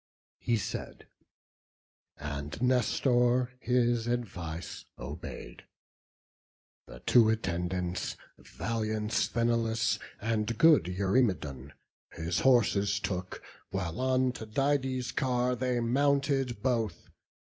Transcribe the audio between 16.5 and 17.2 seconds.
both.